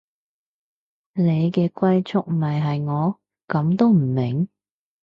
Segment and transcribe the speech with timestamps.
[1.13, 4.47] 你嘅歸宿咪係我，噉都唔明